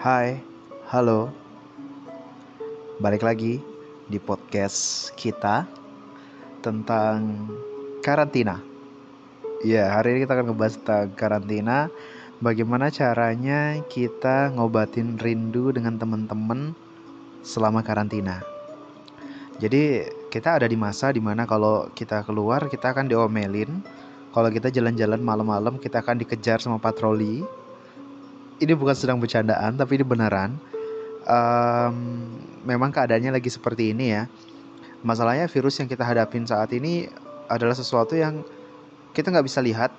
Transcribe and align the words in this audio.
Hai, 0.00 0.40
halo. 0.88 1.28
Balik 3.04 3.20
lagi 3.20 3.60
di 4.08 4.16
podcast 4.16 5.12
kita 5.12 5.68
tentang 6.64 7.44
karantina. 8.00 8.64
Ya, 9.60 9.92
hari 9.92 10.16
ini 10.16 10.24
kita 10.24 10.40
akan 10.40 10.56
ngebahas 10.56 10.80
tentang 10.80 11.12
karantina. 11.20 11.92
Bagaimana 12.40 12.88
caranya 12.88 13.76
kita 13.92 14.56
ngobatin 14.56 15.20
rindu 15.20 15.68
dengan 15.68 16.00
teman-teman 16.00 16.72
selama 17.44 17.84
karantina. 17.84 18.40
Jadi 19.60 20.08
kita 20.32 20.56
ada 20.56 20.64
di 20.64 20.80
masa 20.80 21.12
di 21.12 21.20
mana 21.20 21.44
kalau 21.44 21.92
kita 21.92 22.24
keluar 22.24 22.72
kita 22.72 22.96
akan 22.96 23.04
diomelin. 23.04 23.84
Kalau 24.32 24.48
kita 24.48 24.72
jalan-jalan 24.72 25.20
malam-malam 25.20 25.76
kita 25.76 26.00
akan 26.00 26.24
dikejar 26.24 26.56
sama 26.56 26.80
patroli. 26.80 27.59
Ini 28.60 28.76
bukan 28.76 28.92
sedang 28.92 29.16
bercandaan 29.16 29.80
tapi 29.80 29.96
ini 29.96 30.04
beneran. 30.04 30.60
Um, 31.24 31.96
memang 32.64 32.92
keadaannya 32.92 33.32
lagi 33.32 33.48
seperti 33.48 33.96
ini 33.96 34.12
ya. 34.12 34.28
Masalahnya 35.00 35.48
virus 35.48 35.80
yang 35.80 35.88
kita 35.88 36.04
hadapin 36.04 36.44
saat 36.44 36.68
ini 36.76 37.08
adalah 37.48 37.72
sesuatu 37.72 38.12
yang 38.12 38.44
kita 39.16 39.32
nggak 39.32 39.46
bisa 39.48 39.64
lihat. 39.64 39.90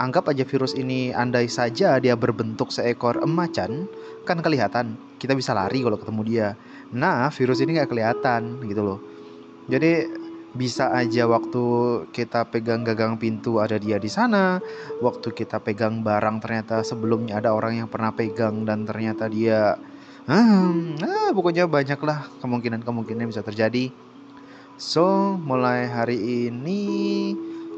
Anggap 0.00 0.32
aja 0.32 0.42
virus 0.48 0.72
ini 0.74 1.12
andai 1.12 1.46
saja 1.46 2.00
dia 2.00 2.16
berbentuk 2.16 2.72
seekor 2.72 3.20
emacan, 3.22 3.86
kan 4.26 4.40
kelihatan. 4.40 4.96
Kita 5.20 5.36
bisa 5.36 5.52
lari 5.52 5.84
kalau 5.84 6.00
ketemu 6.00 6.22
dia. 6.24 6.48
Nah, 6.90 7.28
virus 7.30 7.60
ini 7.62 7.78
nggak 7.78 7.90
kelihatan 7.92 8.64
gitu 8.66 8.82
loh. 8.82 8.98
Jadi 9.70 10.08
bisa 10.50 10.90
aja 10.90 11.30
waktu 11.30 11.62
kita 12.10 12.50
pegang 12.50 12.82
gagang 12.82 13.14
pintu 13.16 13.62
ada 13.62 13.78
dia 13.78 14.02
di 14.02 14.10
sana, 14.10 14.58
waktu 14.98 15.30
kita 15.30 15.62
pegang 15.62 16.02
barang 16.02 16.42
ternyata 16.42 16.82
sebelumnya 16.82 17.38
ada 17.38 17.54
orang 17.54 17.84
yang 17.84 17.88
pernah 17.88 18.10
pegang 18.10 18.66
dan 18.66 18.82
ternyata 18.82 19.30
dia 19.30 19.78
hmm, 20.26 21.02
ah, 21.06 21.30
pokoknya 21.30 21.70
banyaklah 21.70 22.26
kemungkinan-kemungkinan 22.42 23.30
bisa 23.30 23.46
terjadi. 23.46 23.94
So, 24.80 25.36
mulai 25.36 25.86
hari 25.86 26.48
ini 26.48 26.80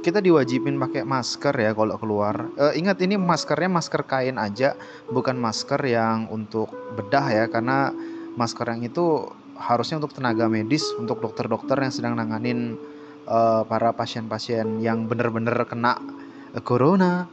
kita 0.03 0.19
diwajibin 0.19 0.79
pakai 0.79 1.07
masker 1.07 1.55
ya 1.55 1.71
kalau 1.75 1.95
keluar. 1.99 2.51
Uh, 2.59 2.75
ingat 2.75 2.99
ini 3.03 3.15
maskernya 3.19 3.71
masker 3.71 4.03
kain 4.07 4.39
aja, 4.39 4.75
bukan 5.11 5.39
masker 5.39 5.79
yang 5.87 6.27
untuk 6.31 6.71
bedah 6.99 7.27
ya 7.31 7.45
karena 7.51 7.95
masker 8.35 8.67
yang 8.71 8.83
itu 8.87 9.31
harusnya 9.63 10.03
untuk 10.03 10.19
tenaga 10.19 10.51
medis, 10.51 10.91
untuk 10.99 11.23
dokter-dokter 11.23 11.79
yang 11.79 11.95
sedang 11.95 12.19
nanganin 12.19 12.75
uh, 13.31 13.63
para 13.63 13.95
pasien-pasien 13.95 14.83
yang 14.83 15.07
benar-benar 15.07 15.55
kena 15.71 16.03
uh, 16.53 16.63
corona. 16.63 17.31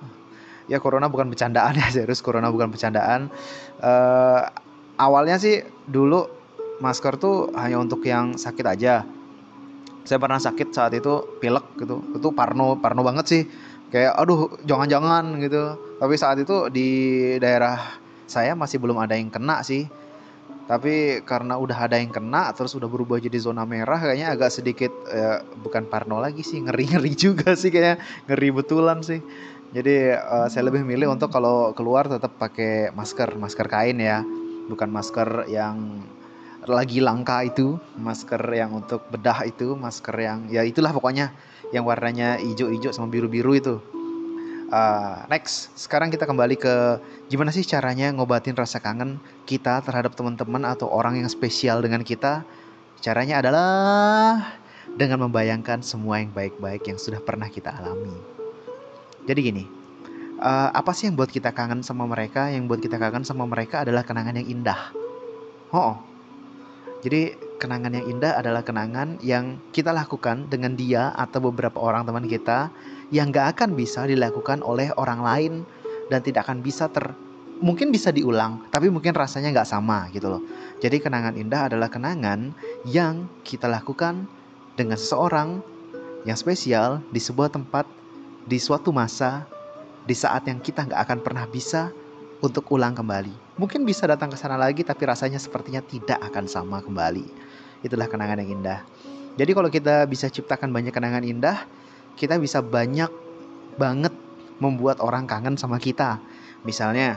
Ya 0.70 0.78
corona 0.78 1.10
bukan 1.10 1.34
bercandaan 1.34 1.74
ya 1.82 1.90
serius 1.96 2.22
corona 2.22 2.54
bukan 2.54 2.70
bercandaan. 2.70 3.34
Uh, 3.82 4.46
awalnya 5.02 5.42
sih 5.42 5.66
dulu 5.90 6.30
masker 6.78 7.18
tuh 7.18 7.50
hanya 7.58 7.82
untuk 7.82 8.06
yang 8.06 8.38
sakit 8.38 8.66
aja. 8.70 9.02
Saya 10.06 10.18
pernah 10.22 10.38
sakit 10.38 10.70
saat 10.70 10.94
itu 10.94 11.42
pilek 11.42 11.82
gitu. 11.82 12.02
Itu 12.14 12.30
parno 12.38 12.78
parno 12.78 13.02
banget 13.02 13.26
sih. 13.26 13.44
Kayak 13.90 14.22
aduh 14.22 14.54
jangan-jangan 14.70 15.42
gitu. 15.42 15.74
Tapi 15.98 16.14
saat 16.14 16.38
itu 16.38 16.70
di 16.70 16.88
daerah 17.42 17.98
saya 18.30 18.54
masih 18.54 18.78
belum 18.78 19.02
ada 19.02 19.18
yang 19.18 19.34
kena 19.34 19.66
sih 19.66 19.90
tapi 20.70 21.26
karena 21.26 21.58
udah 21.58 21.90
ada 21.90 21.98
yang 21.98 22.14
kena 22.14 22.54
terus 22.54 22.78
udah 22.78 22.86
berubah 22.86 23.18
jadi 23.18 23.42
zona 23.42 23.66
merah 23.66 23.98
kayaknya 23.98 24.38
agak 24.38 24.54
sedikit 24.54 24.94
ya, 25.10 25.42
bukan 25.66 25.90
parno 25.90 26.22
lagi 26.22 26.46
sih 26.46 26.62
ngeri 26.62 26.94
ngeri 26.94 27.14
juga 27.26 27.58
sih 27.58 27.74
kayaknya 27.74 27.98
ngeri 28.30 28.50
betulan 28.54 29.02
sih. 29.02 29.18
Jadi 29.74 30.14
uh, 30.14 30.46
saya 30.46 30.70
lebih 30.70 30.86
milih 30.86 31.10
untuk 31.10 31.34
kalau 31.34 31.74
keluar 31.74 32.06
tetap 32.06 32.38
pakai 32.38 32.94
masker 32.94 33.34
masker 33.34 33.66
kain 33.66 33.98
ya. 33.98 34.22
Bukan 34.70 34.94
masker 34.94 35.50
yang 35.50 36.06
lagi 36.70 37.02
langka 37.02 37.42
itu 37.42 37.82
masker 37.98 38.42
yang 38.54 38.70
untuk 38.78 39.10
bedah 39.10 39.50
itu 39.50 39.74
masker 39.74 40.14
yang 40.22 40.46
ya 40.54 40.62
itulah 40.62 40.94
pokoknya 40.94 41.34
yang 41.74 41.82
warnanya 41.82 42.38
hijau-hijau 42.38 42.94
sama 42.94 43.10
biru-biru 43.10 43.58
itu 43.58 43.82
Uh, 44.70 45.26
next, 45.34 45.74
sekarang 45.74 46.14
kita 46.14 46.30
kembali 46.30 46.54
ke 46.54 47.02
gimana 47.26 47.50
sih 47.50 47.66
caranya 47.66 48.14
ngobatin 48.14 48.54
rasa 48.54 48.78
kangen 48.78 49.18
kita 49.50 49.82
terhadap 49.82 50.14
teman-teman 50.14 50.62
atau 50.62 50.86
orang 50.86 51.18
yang 51.18 51.26
spesial 51.26 51.82
dengan 51.82 52.06
kita. 52.06 52.46
Caranya 53.02 53.42
adalah 53.42 54.54
dengan 54.94 55.26
membayangkan 55.26 55.82
semua 55.82 56.22
yang 56.22 56.30
baik-baik 56.30 56.86
yang 56.86 57.02
sudah 57.02 57.18
pernah 57.18 57.50
kita 57.50 57.74
alami. 57.74 58.14
Jadi 59.26 59.40
gini, 59.42 59.64
uh, 60.38 60.70
apa 60.70 60.94
sih 60.94 61.10
yang 61.10 61.18
buat 61.18 61.34
kita 61.34 61.50
kangen 61.50 61.82
sama 61.82 62.06
mereka? 62.06 62.54
Yang 62.54 62.70
buat 62.70 62.82
kita 62.86 63.02
kangen 63.02 63.26
sama 63.26 63.50
mereka 63.50 63.82
adalah 63.82 64.06
kenangan 64.06 64.38
yang 64.38 64.62
indah. 64.62 64.94
Oh, 65.74 65.98
jadi 67.02 67.49
kenangan 67.60 67.92
yang 67.92 68.08
indah 68.08 68.40
adalah 68.40 68.64
kenangan 68.64 69.20
yang 69.20 69.60
kita 69.76 69.92
lakukan 69.92 70.48
dengan 70.48 70.74
dia 70.80 71.12
atau 71.14 71.44
beberapa 71.52 71.78
orang 71.78 72.08
teman 72.08 72.26
kita 72.26 72.72
yang 73.12 73.30
gak 73.36 73.60
akan 73.60 73.76
bisa 73.76 74.08
dilakukan 74.08 74.64
oleh 74.64 74.90
orang 74.96 75.20
lain 75.20 75.54
dan 76.08 76.24
tidak 76.24 76.48
akan 76.48 76.64
bisa 76.64 76.88
ter 76.90 77.12
mungkin 77.60 77.92
bisa 77.92 78.10
diulang 78.16 78.64
tapi 78.72 78.88
mungkin 78.88 79.12
rasanya 79.12 79.52
nggak 79.52 79.68
sama 79.68 80.08
gitu 80.16 80.32
loh. 80.32 80.42
Jadi 80.80 81.04
kenangan 81.04 81.36
indah 81.36 81.68
adalah 81.68 81.92
kenangan 81.92 82.56
yang 82.88 83.28
kita 83.44 83.68
lakukan 83.68 84.26
dengan 84.80 84.96
seseorang 84.96 85.60
yang 86.24 86.40
spesial 86.40 87.04
di 87.12 87.20
sebuah 87.20 87.52
tempat 87.52 87.84
di 88.48 88.56
suatu 88.56 88.96
masa 88.96 89.44
di 90.08 90.16
saat 90.16 90.48
yang 90.48 90.64
kita 90.64 90.88
nggak 90.88 91.02
akan 91.04 91.20
pernah 91.20 91.46
bisa 91.52 91.92
untuk 92.40 92.64
ulang 92.72 92.96
kembali 92.96 93.49
mungkin 93.60 93.84
bisa 93.84 94.08
datang 94.08 94.32
ke 94.32 94.40
sana 94.40 94.56
lagi 94.56 94.88
tapi 94.88 95.04
rasanya 95.04 95.38
sepertinya 95.38 95.84
tidak 95.84 96.24
akan 96.24 96.48
sama 96.48 96.80
kembali 96.80 97.28
itulah 97.84 98.08
kenangan 98.08 98.40
yang 98.40 98.64
indah 98.64 98.88
jadi 99.36 99.52
kalau 99.52 99.68
kita 99.68 100.08
bisa 100.08 100.32
ciptakan 100.32 100.72
banyak 100.72 100.96
kenangan 100.96 101.28
indah 101.28 101.68
kita 102.16 102.40
bisa 102.40 102.64
banyak 102.64 103.12
banget 103.80 104.12
membuat 104.60 105.00
orang 105.00 105.24
kangen 105.24 105.56
sama 105.56 105.80
kita. 105.80 106.20
Misalnya, 106.68 107.16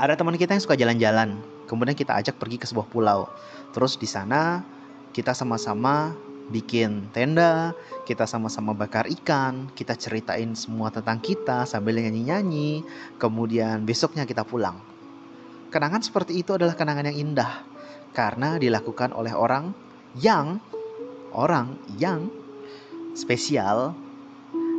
ada 0.00 0.16
teman 0.16 0.34
kita 0.40 0.56
yang 0.56 0.64
suka 0.64 0.74
jalan-jalan, 0.74 1.36
kemudian 1.68 1.92
kita 1.92 2.16
ajak 2.16 2.40
pergi 2.40 2.56
ke 2.56 2.66
sebuah 2.66 2.88
pulau. 2.88 3.28
Terus 3.76 4.00
di 4.00 4.08
sana 4.08 4.64
kita 5.12 5.36
sama-sama 5.36 6.16
bikin 6.48 7.12
tenda, 7.12 7.76
kita 8.08 8.24
sama-sama 8.24 8.72
bakar 8.72 9.04
ikan, 9.20 9.68
kita 9.76 9.92
ceritain 9.92 10.56
semua 10.56 10.88
tentang 10.88 11.20
kita 11.20 11.68
sambil 11.68 12.00
nyanyi-nyanyi, 12.00 12.80
kemudian 13.20 13.84
besoknya 13.84 14.24
kita 14.24 14.48
pulang. 14.48 14.80
Kenangan 15.76 16.00
seperti 16.00 16.40
itu 16.40 16.56
adalah 16.56 16.72
kenangan 16.72 17.12
yang 17.12 17.36
indah 17.36 17.60
karena 18.16 18.56
dilakukan 18.56 19.12
oleh 19.12 19.36
orang 19.36 19.76
yang 20.16 20.56
orang 21.36 21.76
yang 22.00 22.32
spesial 23.12 23.92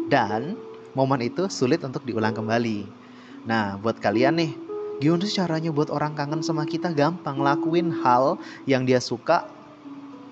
dan 0.09 0.57
momen 0.97 1.21
itu 1.21 1.45
sulit 1.53 1.85
untuk 1.85 2.01
diulang 2.01 2.33
kembali. 2.33 2.89
Nah, 3.45 3.77
buat 3.77 4.01
kalian 4.01 4.41
nih, 4.41 4.51
gimana 4.97 5.29
sih 5.29 5.37
caranya 5.37 5.69
buat 5.69 5.93
orang 5.93 6.17
kangen 6.17 6.41
sama 6.41 6.65
kita? 6.65 6.89
Gampang, 6.97 7.45
lakuin 7.45 7.93
hal 8.01 8.41
yang 8.65 8.81
dia 8.81 8.97
suka 8.97 9.45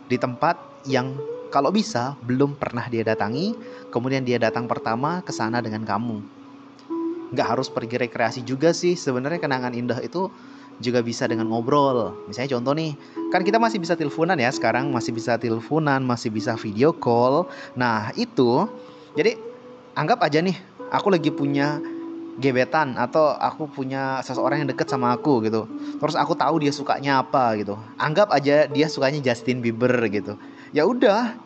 di 0.10 0.18
tempat 0.18 0.58
yang 0.90 1.14
kalau 1.54 1.70
bisa 1.70 2.18
belum 2.26 2.58
pernah 2.58 2.90
dia 2.90 3.06
datangi, 3.06 3.54
kemudian 3.94 4.26
dia 4.26 4.42
datang 4.42 4.66
pertama 4.66 5.22
ke 5.22 5.30
sana 5.30 5.62
dengan 5.62 5.86
kamu. 5.86 6.35
Nggak 7.34 7.48
harus 7.48 7.68
pergi 7.72 7.96
rekreasi 7.98 8.42
juga 8.46 8.76
sih, 8.76 8.94
sebenarnya 8.94 9.42
kenangan 9.42 9.74
indah 9.74 10.02
itu 10.04 10.30
juga 10.84 11.00
bisa 11.00 11.26
dengan 11.26 11.48
ngobrol. 11.48 12.28
Misalnya 12.28 12.60
contoh 12.60 12.74
nih, 12.76 12.92
kan 13.32 13.42
kita 13.42 13.58
masih 13.58 13.80
bisa 13.80 13.96
teleponan 13.96 14.36
ya 14.36 14.52
sekarang, 14.52 14.92
masih 14.92 15.16
bisa 15.16 15.40
teleponan, 15.40 16.04
masih 16.04 16.30
bisa 16.30 16.60
video 16.60 16.92
call. 16.92 17.48
Nah, 17.80 18.12
itu 18.20 18.68
jadi 19.16 19.40
anggap 19.96 20.20
aja 20.22 20.44
nih 20.44 20.58
aku 20.92 21.08
lagi 21.16 21.32
punya 21.32 21.80
gebetan 22.36 23.00
atau 23.00 23.32
aku 23.40 23.72
punya 23.72 24.20
seseorang 24.20 24.64
yang 24.64 24.70
deket 24.70 24.92
sama 24.92 25.16
aku 25.16 25.40
gitu. 25.48 25.72
Terus 26.04 26.20
aku 26.20 26.36
tahu 26.36 26.60
dia 26.60 26.76
sukanya 26.76 27.24
apa 27.24 27.56
gitu. 27.56 27.80
Anggap 27.96 28.28
aja 28.36 28.68
dia 28.68 28.88
sukanya 28.92 29.24
Justin 29.24 29.64
Bieber 29.64 29.96
gitu. 30.12 30.36
Ya 30.76 30.84
udah 30.84 31.45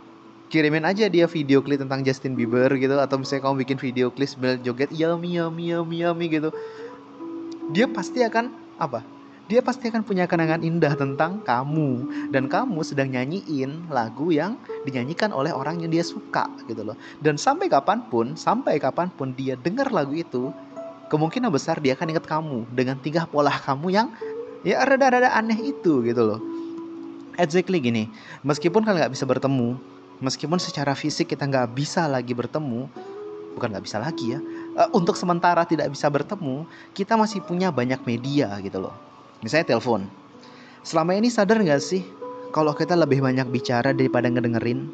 kirimin 0.50 0.82
aja 0.84 1.06
dia 1.06 1.30
video 1.30 1.62
klip 1.62 1.80
tentang 1.80 2.02
Justin 2.02 2.34
Bieber 2.34 2.74
gitu 2.76 2.98
atau 2.98 3.22
misalnya 3.22 3.46
kamu 3.46 3.56
bikin 3.64 3.78
video 3.78 4.10
klip 4.10 4.34
sambil 4.34 4.58
joget 4.60 4.90
yummy 4.90 5.38
yummy 5.38 5.72
yummy 5.72 6.02
yummy 6.02 6.26
gitu. 6.26 6.50
Dia 7.70 7.86
pasti 7.86 8.26
akan 8.26 8.50
apa? 8.82 9.06
Dia 9.46 9.62
pasti 9.66 9.90
akan 9.90 10.06
punya 10.06 10.26
kenangan 10.26 10.62
indah 10.66 10.94
tentang 10.98 11.42
kamu. 11.46 12.06
Dan 12.34 12.50
kamu 12.50 12.82
sedang 12.82 13.14
nyanyiin 13.14 13.94
lagu 13.94 14.34
yang 14.34 14.58
dinyanyikan 14.90 15.30
oleh 15.30 15.54
orang 15.54 15.82
yang 15.86 15.94
dia 15.94 16.02
suka 16.02 16.50
gitu 16.66 16.82
loh. 16.82 16.98
Dan 17.22 17.38
sampai 17.38 17.70
kapan 17.70 18.10
pun 18.10 18.34
sampai 18.34 18.82
kapan 18.82 19.14
pun 19.14 19.38
dia 19.38 19.54
dengar 19.54 19.94
lagu 19.94 20.18
itu 20.18 20.50
kemungkinan 21.14 21.50
besar 21.54 21.78
dia 21.78 21.94
akan 21.94 22.14
ingat 22.14 22.26
kamu 22.26 22.66
dengan 22.74 22.98
tingkah 22.98 23.26
pola 23.30 23.54
kamu 23.54 23.88
yang 23.90 24.08
ya 24.66 24.82
rada-rada 24.82 25.30
aneh 25.34 25.74
itu 25.74 26.02
gitu 26.02 26.22
loh. 26.26 26.42
Exactly 27.38 27.80
gini 27.80 28.12
meskipun 28.44 28.84
kalian 28.84 29.08
nggak 29.08 29.14
bisa 29.16 29.24
bertemu 29.24 29.80
meskipun 30.20 30.60
secara 30.60 30.96
fisik 30.96 31.32
kita 31.32 31.48
nggak 31.48 31.76
bisa 31.76 32.08
lagi 32.08 32.32
bertemu 32.32 32.88
bukan 33.58 33.68
nggak 33.76 33.86
bisa 33.86 33.98
lagi 34.00 34.38
ya 34.38 34.40
uh, 34.80 34.90
untuk 34.96 35.20
sementara 35.20 35.68
tidak 35.68 35.92
bisa 35.92 36.08
bertemu 36.08 36.64
kita 36.96 37.20
masih 37.20 37.44
punya 37.44 37.72
banyak 37.74 38.00
media 38.08 38.54
gitu 38.64 38.80
loh 38.84 39.10
Misalnya 39.40 39.76
telepon. 39.76 40.04
Selama 40.84 41.16
ini 41.16 41.32
sadar 41.32 41.64
nggak 41.64 41.80
sih 41.80 42.04
kalau 42.52 42.76
kita 42.76 42.96
lebih 42.96 43.24
banyak 43.24 43.48
bicara 43.48 43.96
daripada 43.96 44.28
ngedengerin? 44.28 44.92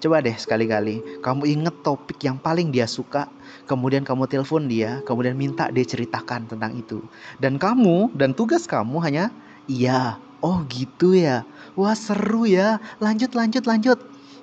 Coba 0.00 0.24
deh 0.24 0.32
sekali-kali 0.32 1.20
kamu 1.20 1.44
inget 1.44 1.76
topik 1.84 2.16
yang 2.24 2.40
paling 2.40 2.72
dia 2.72 2.88
suka, 2.88 3.28
kemudian 3.68 4.00
kamu 4.00 4.24
telepon 4.28 4.64
dia, 4.64 5.04
kemudian 5.04 5.36
minta 5.36 5.68
dia 5.68 5.84
ceritakan 5.84 6.48
tentang 6.48 6.72
itu. 6.76 7.04
Dan 7.36 7.60
kamu 7.60 8.16
dan 8.16 8.32
tugas 8.32 8.64
kamu 8.64 8.96
hanya 9.04 9.28
iya, 9.68 10.16
oh 10.40 10.64
gitu 10.72 11.16
ya. 11.16 11.44
Wah 11.76 11.96
seru 11.96 12.48
ya. 12.48 12.80
Lanjut 13.00 13.32
lanjut 13.36 13.64
lanjut. 13.64 14.00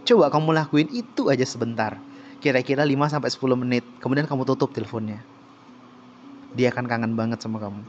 Coba 0.07 0.31
kamu 0.31 0.55
lakuin 0.55 0.87
itu 0.95 1.27
aja 1.27 1.43
sebentar. 1.43 1.99
Kira-kira 2.39 2.87
5 2.87 3.11
sampai 3.11 3.27
10 3.27 3.59
menit, 3.59 3.83
kemudian 3.99 4.23
kamu 4.23 4.47
tutup 4.47 4.71
teleponnya. 4.71 5.19
Dia 6.55 6.71
akan 6.71 6.85
kangen 6.87 7.13
banget 7.19 7.43
sama 7.43 7.59
kamu 7.59 7.83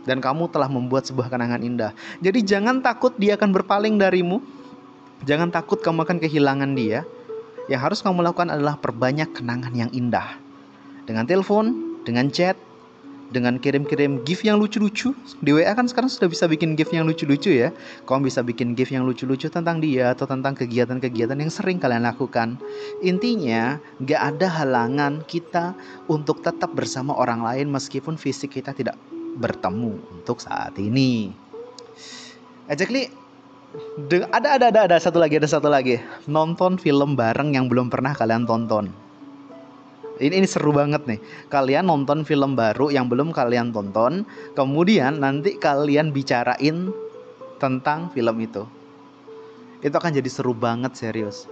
dan 0.00 0.16
kamu 0.16 0.48
telah 0.48 0.64
membuat 0.64 1.04
sebuah 1.04 1.28
kenangan 1.28 1.60
indah. 1.60 1.92
Jadi 2.24 2.40
jangan 2.40 2.80
takut 2.80 3.12
dia 3.20 3.36
akan 3.36 3.52
berpaling 3.52 4.00
darimu, 4.00 4.40
Jangan 5.28 5.52
takut 5.52 5.84
kamu 5.84 6.08
akan 6.08 6.16
kehilangan 6.16 6.72
dia. 6.72 7.04
Yang 7.68 7.80
harus 7.84 7.98
kamu 8.00 8.24
lakukan 8.24 8.48
adalah 8.48 8.80
perbanyak 8.80 9.36
kenangan 9.36 9.72
yang 9.76 9.90
indah. 9.92 10.40
Dengan 11.04 11.28
telepon, 11.28 12.00
dengan 12.08 12.32
chat, 12.32 12.56
dengan 13.30 13.56
kirim-kirim 13.56 14.26
gift 14.26 14.42
yang 14.42 14.58
lucu-lucu. 14.58 15.14
Di 15.40 15.50
WA 15.54 15.72
kan 15.72 15.86
sekarang 15.86 16.10
sudah 16.10 16.26
bisa 16.26 16.50
bikin 16.50 16.74
gift 16.74 16.90
yang 16.90 17.06
lucu-lucu 17.06 17.50
ya. 17.50 17.70
Kamu 18.04 18.26
bisa 18.26 18.42
bikin 18.42 18.74
gift 18.74 18.90
yang 18.90 19.06
lucu-lucu 19.06 19.46
tentang 19.48 19.78
dia 19.78 20.12
atau 20.12 20.26
tentang 20.26 20.58
kegiatan-kegiatan 20.58 21.38
yang 21.38 21.48
sering 21.48 21.78
kalian 21.78 22.04
lakukan. 22.04 22.58
Intinya, 23.00 23.78
gak 24.02 24.36
ada 24.36 24.46
halangan 24.62 25.22
kita 25.24 25.72
untuk 26.10 26.42
tetap 26.42 26.74
bersama 26.74 27.14
orang 27.16 27.46
lain 27.46 27.70
meskipun 27.70 28.18
fisik 28.18 28.58
kita 28.58 28.74
tidak 28.74 28.98
bertemu 29.38 29.96
untuk 30.10 30.42
saat 30.42 30.74
ini. 30.76 31.30
Exactly, 32.70 33.10
De 34.10 34.26
ada 34.34 34.58
ada 34.58 34.66
ada 34.74 34.80
ada 34.90 34.96
satu 34.98 35.22
lagi 35.22 35.38
ada 35.38 35.46
satu 35.46 35.70
lagi 35.70 36.02
nonton 36.26 36.74
film 36.74 37.14
bareng 37.14 37.54
yang 37.54 37.70
belum 37.70 37.86
pernah 37.86 38.18
kalian 38.18 38.42
tonton 38.42 38.90
ini 40.20 40.44
ini 40.44 40.48
seru 40.48 40.70
banget 40.70 41.08
nih 41.08 41.18
kalian 41.48 41.88
nonton 41.88 42.22
film 42.22 42.54
baru 42.54 42.92
yang 42.92 43.08
belum 43.08 43.32
kalian 43.32 43.72
tonton 43.72 44.28
kemudian 44.52 45.18
nanti 45.18 45.56
kalian 45.56 46.12
bicarain 46.12 46.92
tentang 47.56 48.12
film 48.12 48.36
itu 48.38 48.68
itu 49.80 49.94
akan 49.96 50.12
jadi 50.12 50.30
seru 50.30 50.52
banget 50.52 50.92
serius 50.94 51.48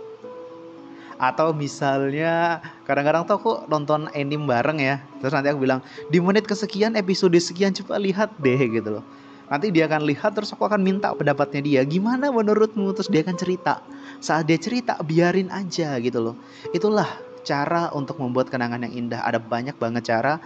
atau 1.18 1.50
misalnya 1.50 2.62
kadang-kadang 2.86 3.26
tuh 3.26 3.34
aku 3.42 3.52
nonton 3.66 4.06
anime 4.14 4.46
bareng 4.46 4.78
ya 4.78 5.02
terus 5.18 5.34
nanti 5.34 5.50
aku 5.50 5.66
bilang 5.66 5.82
di 6.12 6.22
menit 6.22 6.46
kesekian 6.46 6.94
episode 6.94 7.34
sekian 7.40 7.74
coba 7.74 7.98
lihat 7.98 8.30
deh 8.38 8.60
gitu 8.70 9.00
loh 9.00 9.04
Nanti 9.48 9.72
dia 9.72 9.88
akan 9.88 10.04
lihat 10.04 10.36
terus 10.36 10.52
aku 10.52 10.68
akan 10.68 10.84
minta 10.84 11.08
pendapatnya 11.16 11.64
dia. 11.64 11.80
Gimana 11.88 12.28
menurutmu? 12.28 12.92
Terus 12.92 13.08
dia 13.08 13.24
akan 13.24 13.36
cerita. 13.36 13.80
Saat 14.20 14.44
dia 14.44 14.60
cerita 14.60 15.00
biarin 15.00 15.48
aja 15.48 15.96
gitu 16.04 16.20
loh. 16.20 16.36
Itulah 16.76 17.08
cara 17.44 17.90
untuk 17.94 18.18
membuat 18.22 18.48
kenangan 18.48 18.82
yang 18.86 19.06
indah. 19.06 19.22
Ada 19.22 19.42
banyak 19.42 19.76
banget 19.78 20.08
cara. 20.08 20.40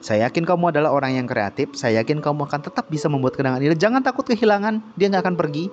Saya 0.00 0.28
yakin 0.28 0.48
kamu 0.48 0.72
adalah 0.72 0.96
orang 0.96 1.20
yang 1.20 1.26
kreatif. 1.28 1.76
Saya 1.76 2.00
yakin 2.00 2.24
kamu 2.24 2.48
akan 2.48 2.60
tetap 2.64 2.88
bisa 2.88 3.08
membuat 3.12 3.36
kenangan 3.36 3.60
indah. 3.60 3.76
Jangan 3.76 4.00
takut 4.00 4.24
kehilangan. 4.24 4.80
Dia 4.96 5.12
nggak 5.12 5.22
akan 5.28 5.36
pergi. 5.36 5.68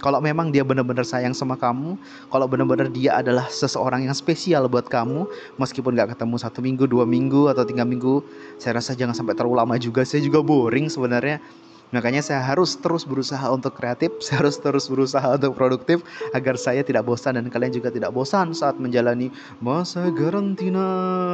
Kalau 0.00 0.16
memang 0.16 0.48
dia 0.48 0.64
benar-benar 0.64 1.04
sayang 1.04 1.36
sama 1.36 1.60
kamu, 1.60 2.00
kalau 2.32 2.48
benar-benar 2.48 2.88
dia 2.88 3.20
adalah 3.20 3.44
seseorang 3.52 4.08
yang 4.08 4.16
spesial 4.16 4.64
buat 4.64 4.88
kamu, 4.88 5.28
meskipun 5.60 5.92
gak 5.92 6.16
ketemu 6.16 6.40
satu 6.40 6.64
minggu, 6.64 6.88
dua 6.88 7.04
minggu, 7.04 7.52
atau 7.52 7.68
tiga 7.68 7.84
minggu, 7.84 8.24
saya 8.56 8.80
rasa 8.80 8.96
jangan 8.96 9.12
sampai 9.12 9.36
terlalu 9.36 9.60
lama 9.60 9.76
juga. 9.76 10.00
Saya 10.08 10.24
juga 10.24 10.40
boring 10.40 10.88
sebenarnya. 10.88 11.44
Makanya 11.90 12.22
saya 12.22 12.38
harus 12.38 12.78
terus 12.78 13.02
berusaha 13.02 13.42
untuk 13.50 13.74
kreatif, 13.74 14.14
saya 14.24 14.46
harus 14.46 14.56
terus 14.62 14.86
berusaha 14.86 15.26
untuk 15.34 15.58
produktif 15.58 16.02
agar 16.30 16.54
saya 16.54 16.86
tidak 16.86 17.02
bosan 17.06 17.38
dan 17.38 17.50
kalian 17.50 17.74
juga 17.74 17.90
tidak 17.90 18.14
bosan 18.14 18.54
saat 18.54 18.78
menjalani 18.78 19.30
masa 19.58 20.06
karantina 20.14 20.86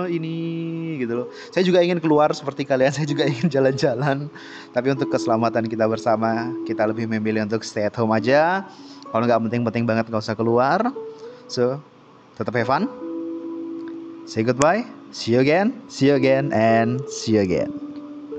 ini 0.09 0.97
gitu 1.01 1.25
loh. 1.25 1.27
Saya 1.53 1.63
juga 1.65 1.85
ingin 1.85 2.01
keluar 2.01 2.33
seperti 2.33 2.65
kalian, 2.65 2.93
saya 2.97 3.05
juga 3.05 3.29
ingin 3.29 3.53
jalan-jalan. 3.53 4.33
Tapi 4.73 4.89
untuk 4.93 5.13
keselamatan 5.13 5.69
kita 5.69 5.85
bersama, 5.85 6.49
kita 6.65 6.89
lebih 6.89 7.05
memilih 7.09 7.45
untuk 7.45 7.61
stay 7.61 7.85
at 7.85 7.95
home 7.97 8.17
aja. 8.17 8.65
Kalau 9.13 9.25
nggak 9.25 9.49
penting-penting 9.49 9.85
banget 9.85 10.09
nggak 10.09 10.25
usah 10.25 10.37
keluar. 10.37 10.93
So, 11.47 11.79
tetap 12.35 12.57
have 12.59 12.67
fun. 12.67 12.91
Say 14.27 14.43
goodbye. 14.43 14.83
See 15.15 15.39
you 15.39 15.41
again. 15.41 15.79
See 15.87 16.11
you 16.11 16.19
again 16.19 16.51
and 16.51 16.99
see 17.07 17.39
you 17.39 17.47
again. 17.47 17.86